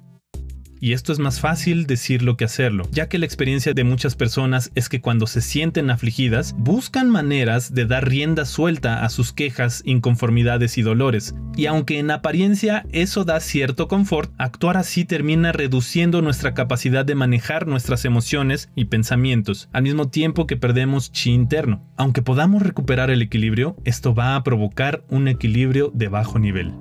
Y 0.85 0.93
esto 0.93 1.11
es 1.11 1.17
más 1.17 1.39
fácil 1.39 1.87
decirlo 1.87 2.37
que 2.37 2.45
hacerlo, 2.45 2.87
ya 2.91 3.09
que 3.09 3.17
la 3.17 3.25
experiencia 3.25 3.73
de 3.73 3.83
muchas 3.83 4.15
personas 4.15 4.71
es 4.75 4.87
que 4.87 5.01
cuando 5.01 5.25
se 5.25 5.41
sienten 5.41 5.89
afligidas, 5.89 6.53
buscan 6.59 7.09
maneras 7.09 7.73
de 7.73 7.87
dar 7.87 8.07
rienda 8.07 8.45
suelta 8.45 9.03
a 9.03 9.09
sus 9.09 9.33
quejas, 9.33 9.81
inconformidades 9.83 10.77
y 10.77 10.83
dolores, 10.83 11.33
y 11.57 11.65
aunque 11.65 11.97
en 11.97 12.11
apariencia 12.11 12.85
eso 12.91 13.25
da 13.25 13.39
cierto 13.39 13.87
confort, 13.87 14.31
actuar 14.37 14.77
así 14.77 15.05
termina 15.05 15.51
reduciendo 15.51 16.21
nuestra 16.21 16.53
capacidad 16.53 17.03
de 17.03 17.15
manejar 17.15 17.65
nuestras 17.65 18.05
emociones 18.05 18.69
y 18.75 18.85
pensamientos, 18.85 19.69
al 19.73 19.81
mismo 19.81 20.09
tiempo 20.09 20.45
que 20.45 20.55
perdemos 20.55 21.11
chi 21.11 21.31
interno. 21.31 21.83
Aunque 21.97 22.21
podamos 22.21 22.61
recuperar 22.61 23.09
el 23.09 23.23
equilibrio, 23.23 23.75
esto 23.85 24.13
va 24.13 24.35
a 24.35 24.43
provocar 24.43 25.03
un 25.09 25.29
equilibrio 25.29 25.91
de 25.95 26.09
bajo 26.09 26.37
nivel. 26.37 26.75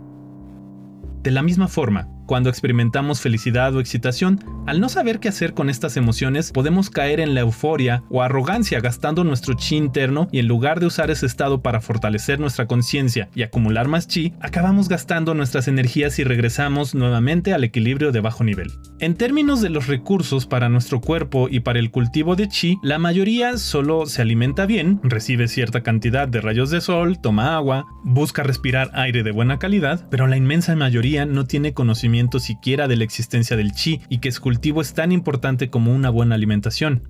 De 1.22 1.30
la 1.30 1.42
misma 1.42 1.68
forma, 1.68 2.13
cuando 2.26 2.50
experimentamos 2.50 3.20
felicidad 3.20 3.74
o 3.74 3.80
excitación, 3.80 4.40
al 4.66 4.80
no 4.80 4.88
saber 4.88 5.20
qué 5.20 5.28
hacer 5.28 5.54
con 5.54 5.68
estas 5.68 5.96
emociones, 5.96 6.52
podemos 6.52 6.90
caer 6.90 7.20
en 7.20 7.34
la 7.34 7.40
euforia 7.40 8.02
o 8.10 8.22
arrogancia 8.22 8.80
gastando 8.80 9.24
nuestro 9.24 9.54
chi 9.54 9.76
interno 9.76 10.28
y 10.32 10.38
en 10.38 10.48
lugar 10.48 10.80
de 10.80 10.86
usar 10.86 11.10
ese 11.10 11.26
estado 11.26 11.62
para 11.62 11.80
fortalecer 11.80 12.40
nuestra 12.40 12.66
conciencia 12.66 13.28
y 13.34 13.42
acumular 13.42 13.88
más 13.88 14.08
chi, 14.08 14.32
acabamos 14.40 14.88
gastando 14.88 15.34
nuestras 15.34 15.68
energías 15.68 16.18
y 16.18 16.24
regresamos 16.24 16.94
nuevamente 16.94 17.52
al 17.52 17.64
equilibrio 17.64 18.12
de 18.12 18.20
bajo 18.20 18.44
nivel. 18.44 18.72
En 19.00 19.14
términos 19.14 19.60
de 19.60 19.70
los 19.70 19.86
recursos 19.86 20.46
para 20.46 20.68
nuestro 20.68 21.00
cuerpo 21.00 21.48
y 21.50 21.60
para 21.60 21.78
el 21.78 21.90
cultivo 21.90 22.36
de 22.36 22.48
chi, 22.48 22.78
la 22.82 22.98
mayoría 22.98 23.58
solo 23.58 24.06
se 24.06 24.22
alimenta 24.22 24.66
bien, 24.66 25.00
recibe 25.02 25.48
cierta 25.48 25.82
cantidad 25.82 26.28
de 26.28 26.40
rayos 26.40 26.70
de 26.70 26.80
sol, 26.80 27.20
toma 27.20 27.56
agua, 27.56 27.86
busca 28.02 28.42
respirar 28.42 28.90
aire 28.94 29.22
de 29.22 29.32
buena 29.32 29.58
calidad, 29.58 30.06
pero 30.10 30.26
la 30.26 30.36
inmensa 30.36 30.74
mayoría 30.76 31.26
no 31.26 31.44
tiene 31.44 31.74
siquiera 32.38 32.88
de 32.88 32.96
la 32.96 33.04
existencia 33.04 33.56
del 33.56 33.72
chi 33.72 34.00
y 34.08 34.18
que 34.18 34.32
su 34.32 34.40
cultivo 34.40 34.80
es 34.80 34.94
tan 34.94 35.12
importante 35.12 35.70
como 35.70 35.92
una 35.94 36.10
buena 36.10 36.34
alimentación. 36.34 37.02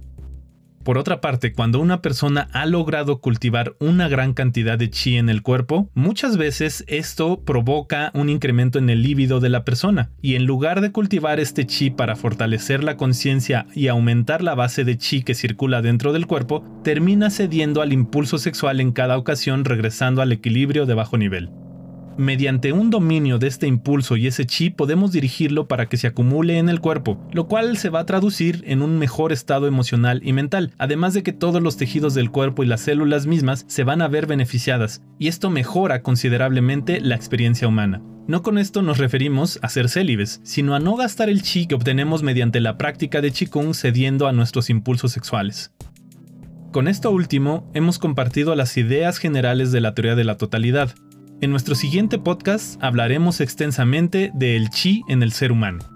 Por 0.84 0.98
otra 0.98 1.22
parte, 1.22 1.54
cuando 1.54 1.80
una 1.80 2.02
persona 2.02 2.48
ha 2.52 2.66
logrado 2.66 3.18
cultivar 3.18 3.74
una 3.80 4.06
gran 4.06 4.34
cantidad 4.34 4.76
de 4.76 4.90
chi 4.90 5.16
en 5.16 5.30
el 5.30 5.40
cuerpo, 5.40 5.88
muchas 5.94 6.36
veces 6.36 6.84
esto 6.88 7.40
provoca 7.42 8.10
un 8.12 8.28
incremento 8.28 8.78
en 8.78 8.90
el 8.90 9.00
líbido 9.02 9.40
de 9.40 9.48
la 9.48 9.64
persona, 9.64 10.10
y 10.20 10.34
en 10.34 10.44
lugar 10.44 10.82
de 10.82 10.92
cultivar 10.92 11.40
este 11.40 11.64
chi 11.64 11.88
para 11.88 12.16
fortalecer 12.16 12.84
la 12.84 12.98
conciencia 12.98 13.66
y 13.74 13.88
aumentar 13.88 14.42
la 14.42 14.54
base 14.54 14.84
de 14.84 14.98
chi 14.98 15.22
que 15.22 15.34
circula 15.34 15.80
dentro 15.80 16.12
del 16.12 16.26
cuerpo, 16.26 16.62
termina 16.84 17.30
cediendo 17.30 17.80
al 17.80 17.94
impulso 17.94 18.36
sexual 18.36 18.78
en 18.80 18.92
cada 18.92 19.16
ocasión 19.16 19.64
regresando 19.64 20.20
al 20.20 20.32
equilibrio 20.32 20.84
de 20.84 20.92
bajo 20.92 21.16
nivel. 21.16 21.48
Mediante 22.16 22.72
un 22.72 22.90
dominio 22.90 23.38
de 23.38 23.48
este 23.48 23.66
impulso 23.66 24.16
y 24.16 24.28
ese 24.28 24.46
chi 24.46 24.70
podemos 24.70 25.10
dirigirlo 25.10 25.66
para 25.66 25.86
que 25.86 25.96
se 25.96 26.06
acumule 26.06 26.58
en 26.58 26.68
el 26.68 26.80
cuerpo, 26.80 27.18
lo 27.32 27.48
cual 27.48 27.76
se 27.76 27.90
va 27.90 28.00
a 28.00 28.06
traducir 28.06 28.62
en 28.68 28.82
un 28.82 28.98
mejor 28.98 29.32
estado 29.32 29.66
emocional 29.66 30.20
y 30.24 30.32
mental, 30.32 30.72
además 30.78 31.12
de 31.14 31.24
que 31.24 31.32
todos 31.32 31.60
los 31.60 31.76
tejidos 31.76 32.14
del 32.14 32.30
cuerpo 32.30 32.62
y 32.62 32.66
las 32.66 32.82
células 32.82 33.26
mismas 33.26 33.64
se 33.66 33.82
van 33.82 34.00
a 34.00 34.06
ver 34.06 34.26
beneficiadas, 34.26 35.02
y 35.18 35.26
esto 35.26 35.50
mejora 35.50 36.02
considerablemente 36.02 37.00
la 37.00 37.16
experiencia 37.16 37.66
humana. 37.66 38.00
No 38.28 38.42
con 38.42 38.58
esto 38.58 38.80
nos 38.80 38.98
referimos 38.98 39.58
a 39.62 39.68
ser 39.68 39.88
célibes, 39.88 40.40
sino 40.44 40.76
a 40.76 40.80
no 40.80 40.94
gastar 40.94 41.28
el 41.28 41.42
chi 41.42 41.66
que 41.66 41.74
obtenemos 41.74 42.22
mediante 42.22 42.60
la 42.60 42.78
práctica 42.78 43.20
de 43.20 43.32
Qigong 43.32 43.74
cediendo 43.74 44.28
a 44.28 44.32
nuestros 44.32 44.70
impulsos 44.70 45.10
sexuales. 45.10 45.72
Con 46.70 46.88
esto 46.88 47.10
último, 47.10 47.70
hemos 47.74 47.98
compartido 47.98 48.54
las 48.54 48.76
ideas 48.76 49.18
generales 49.18 49.72
de 49.72 49.80
la 49.80 49.94
teoría 49.94 50.14
de 50.14 50.24
la 50.24 50.36
totalidad, 50.36 50.94
en 51.44 51.50
nuestro 51.50 51.74
siguiente 51.74 52.18
podcast 52.18 52.82
hablaremos 52.82 53.40
extensamente 53.40 54.30
del 54.34 54.70
chi 54.70 55.02
en 55.08 55.22
el 55.22 55.32
ser 55.32 55.52
humano. 55.52 55.93